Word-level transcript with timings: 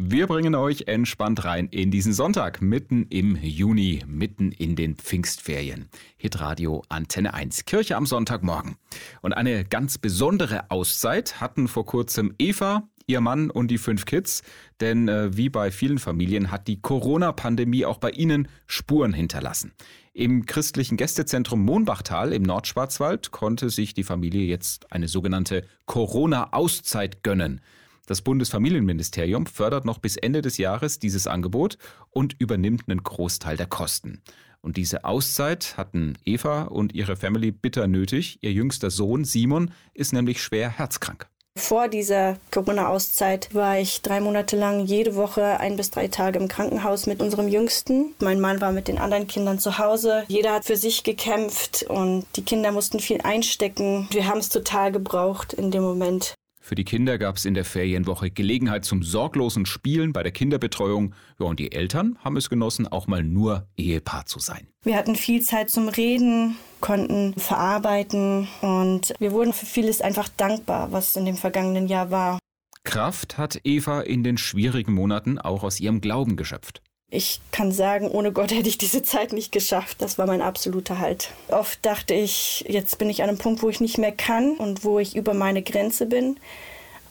Wir 0.00 0.28
bringen 0.28 0.54
euch 0.54 0.84
entspannt 0.86 1.44
rein 1.44 1.66
in 1.72 1.90
diesen 1.90 2.12
Sonntag, 2.12 2.62
mitten 2.62 3.06
im 3.10 3.34
Juni, 3.34 4.04
mitten 4.06 4.52
in 4.52 4.76
den 4.76 4.94
Pfingstferien. 4.94 5.88
Hitradio 6.16 6.84
Antenne 6.88 7.34
1, 7.34 7.64
Kirche 7.64 7.96
am 7.96 8.06
Sonntagmorgen. 8.06 8.76
Und 9.22 9.32
eine 9.32 9.64
ganz 9.64 9.98
besondere 9.98 10.70
Auszeit 10.70 11.40
hatten 11.40 11.66
vor 11.66 11.84
kurzem 11.84 12.32
Eva, 12.38 12.88
ihr 13.08 13.20
Mann 13.20 13.50
und 13.50 13.72
die 13.72 13.78
fünf 13.78 14.04
Kids. 14.04 14.44
Denn 14.78 15.08
äh, 15.08 15.36
wie 15.36 15.48
bei 15.48 15.72
vielen 15.72 15.98
Familien 15.98 16.52
hat 16.52 16.68
die 16.68 16.80
Corona-Pandemie 16.80 17.84
auch 17.84 17.98
bei 17.98 18.10
ihnen 18.10 18.46
Spuren 18.68 19.12
hinterlassen. 19.12 19.72
Im 20.12 20.46
christlichen 20.46 20.96
Gästezentrum 20.96 21.64
Mohnbachtal 21.64 22.32
im 22.32 22.44
Nordschwarzwald 22.44 23.32
konnte 23.32 23.68
sich 23.68 23.94
die 23.94 24.04
Familie 24.04 24.46
jetzt 24.46 24.92
eine 24.92 25.08
sogenannte 25.08 25.64
Corona-Auszeit 25.86 27.24
gönnen. 27.24 27.60
Das 28.08 28.22
Bundesfamilienministerium 28.22 29.44
fördert 29.44 29.84
noch 29.84 29.98
bis 29.98 30.16
Ende 30.16 30.40
des 30.40 30.56
Jahres 30.56 30.98
dieses 30.98 31.26
Angebot 31.26 31.76
und 32.08 32.34
übernimmt 32.38 32.84
einen 32.88 33.02
Großteil 33.02 33.58
der 33.58 33.66
Kosten. 33.66 34.22
Und 34.62 34.78
diese 34.78 35.04
Auszeit 35.04 35.76
hatten 35.76 36.16
Eva 36.24 36.62
und 36.62 36.94
ihre 36.94 37.16
Family 37.16 37.50
bitter 37.50 37.86
nötig. 37.86 38.38
Ihr 38.40 38.52
jüngster 38.52 38.90
Sohn 38.90 39.26
Simon 39.26 39.72
ist 39.92 40.14
nämlich 40.14 40.42
schwer 40.42 40.70
herzkrank. 40.70 41.28
Vor 41.58 41.88
dieser 41.88 42.38
Corona-Auszeit 42.50 43.54
war 43.54 43.78
ich 43.78 44.00
drei 44.00 44.20
Monate 44.20 44.56
lang 44.56 44.86
jede 44.86 45.14
Woche 45.14 45.60
ein 45.60 45.76
bis 45.76 45.90
drei 45.90 46.08
Tage 46.08 46.38
im 46.38 46.48
Krankenhaus 46.48 47.06
mit 47.06 47.20
unserem 47.20 47.48
Jüngsten. 47.48 48.14
Mein 48.20 48.40
Mann 48.40 48.62
war 48.62 48.72
mit 48.72 48.88
den 48.88 48.96
anderen 48.96 49.26
Kindern 49.26 49.58
zu 49.58 49.76
Hause. 49.76 50.24
Jeder 50.28 50.54
hat 50.54 50.64
für 50.64 50.78
sich 50.78 51.02
gekämpft 51.04 51.82
und 51.82 52.24
die 52.36 52.44
Kinder 52.44 52.72
mussten 52.72 53.00
viel 53.00 53.20
einstecken. 53.20 54.08
Wir 54.12 54.28
haben 54.28 54.38
es 54.38 54.48
total 54.48 54.92
gebraucht 54.92 55.52
in 55.52 55.70
dem 55.70 55.82
Moment. 55.82 56.37
Für 56.68 56.74
die 56.74 56.84
Kinder 56.84 57.16
gab 57.16 57.36
es 57.36 57.46
in 57.46 57.54
der 57.54 57.64
Ferienwoche 57.64 58.30
Gelegenheit 58.30 58.84
zum 58.84 59.02
sorglosen 59.02 59.64
Spielen 59.64 60.12
bei 60.12 60.22
der 60.22 60.32
Kinderbetreuung. 60.32 61.14
Ja, 61.40 61.46
und 61.46 61.58
die 61.58 61.72
Eltern 61.72 62.18
haben 62.22 62.36
es 62.36 62.50
genossen, 62.50 62.86
auch 62.86 63.06
mal 63.06 63.24
nur 63.24 63.66
Ehepaar 63.78 64.26
zu 64.26 64.38
sein. 64.38 64.68
Wir 64.82 64.96
hatten 64.96 65.16
viel 65.16 65.40
Zeit 65.40 65.70
zum 65.70 65.88
Reden, 65.88 66.56
konnten 66.82 67.32
verarbeiten 67.38 68.48
und 68.60 69.14
wir 69.18 69.32
wurden 69.32 69.54
für 69.54 69.64
vieles 69.64 70.02
einfach 70.02 70.28
dankbar, 70.28 70.92
was 70.92 71.16
in 71.16 71.24
dem 71.24 71.36
vergangenen 71.36 71.88
Jahr 71.88 72.10
war. 72.10 72.38
Kraft 72.84 73.38
hat 73.38 73.60
Eva 73.64 74.02
in 74.02 74.22
den 74.22 74.36
schwierigen 74.36 74.92
Monaten 74.92 75.38
auch 75.38 75.62
aus 75.62 75.80
ihrem 75.80 76.02
Glauben 76.02 76.36
geschöpft. 76.36 76.82
Ich 77.10 77.40
kann 77.52 77.72
sagen, 77.72 78.08
ohne 78.08 78.32
Gott 78.32 78.50
hätte 78.54 78.68
ich 78.68 78.78
diese 78.78 79.02
Zeit 79.02 79.32
nicht 79.32 79.52
geschafft. 79.52 80.02
Das 80.02 80.18
war 80.18 80.26
mein 80.26 80.42
absoluter 80.42 80.98
Halt. 80.98 81.32
Oft 81.48 81.84
dachte 81.84 82.14
ich, 82.14 82.64
jetzt 82.68 82.98
bin 82.98 83.10
ich 83.10 83.22
an 83.22 83.28
einem 83.28 83.38
Punkt, 83.38 83.62
wo 83.62 83.68
ich 83.68 83.80
nicht 83.80 83.98
mehr 83.98 84.12
kann 84.12 84.56
und 84.56 84.84
wo 84.84 84.98
ich 84.98 85.16
über 85.16 85.34
meine 85.34 85.62
Grenze 85.62 86.06
bin. 86.06 86.38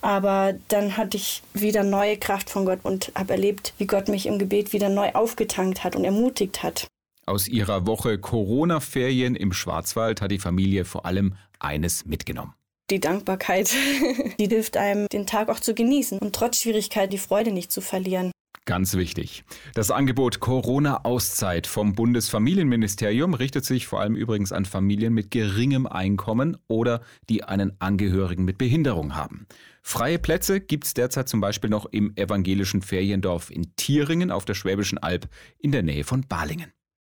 Aber 0.01 0.53
dann 0.67 0.95
hatte 0.95 1.17
ich 1.17 1.41
wieder 1.53 1.83
neue 1.83 2.17
Kraft 2.17 2.49
von 2.49 2.65
Gott 2.65 2.79
und 2.83 3.11
habe 3.15 3.33
erlebt, 3.33 3.73
wie 3.79 3.87
Gott 3.87 4.09
mich 4.09 4.27
im 4.27 4.37
Gebet 4.37 4.71
wieder 4.71 4.89
neu 4.89 5.11
aufgetankt 5.13 5.83
hat 5.83 5.95
und 5.95 6.03
ermutigt 6.03 6.61
hat. 6.61 6.87
Aus 7.25 7.47
ihrer 7.47 7.87
Woche 7.87 8.19
Corona-Ferien 8.19 9.35
im 9.35 9.51
Schwarzwald 9.51 10.21
hat 10.21 10.31
die 10.31 10.39
Familie 10.39 10.85
vor 10.85 11.05
allem 11.05 11.35
eines 11.59 12.05
mitgenommen. 12.05 12.53
Die 12.89 13.01
Dankbarkeit, 13.01 13.75
die 14.39 14.47
hilft 14.47 14.77
einem, 14.77 15.07
den 15.11 15.25
Tag 15.25 15.49
auch 15.49 15.59
zu 15.59 15.73
genießen 15.73 16.19
und 16.19 16.33
trotz 16.33 16.61
Schwierigkeit 16.61 17.11
die 17.11 17.17
Freude 17.17 17.51
nicht 17.51 17.71
zu 17.71 17.81
verlieren. 17.81 18.31
Ganz 18.67 18.95
wichtig. 18.95 19.45
Das 19.75 19.91
Angebot 19.91 20.41
Corona-Auszeit 20.41 21.67
vom 21.67 21.95
Bundesfamilienministerium 21.95 23.33
richtet 23.33 23.63
sich 23.63 23.87
vor 23.87 24.01
allem 24.01 24.17
übrigens 24.17 24.51
an 24.51 24.65
Familien 24.65 25.13
mit 25.13 25.31
geringem 25.31 25.87
Einkommen 25.87 26.57
oder 26.67 27.01
die 27.29 27.45
einen 27.45 27.79
Angehörigen 27.79 28.43
mit 28.43 28.57
Behinderung 28.57 29.15
haben. 29.15 29.47
Freie 29.81 30.19
Plätze 30.19 30.59
gibt 30.59 30.83
es 30.83 30.93
derzeit 30.93 31.29
zum 31.29 31.39
Beispiel 31.39 31.69
noch 31.69 31.85
im 31.85 32.11
evangelischen 32.17 32.81
Feriendorf 32.81 33.51
in 33.51 33.73
Thieringen 33.77 34.31
auf 34.31 34.43
der 34.43 34.53
Schwäbischen 34.53 34.97
Alb 34.97 35.29
in 35.59 35.71
der 35.71 35.81
Nähe 35.81 36.03
von 36.03 36.27
Balingen. 36.27 36.73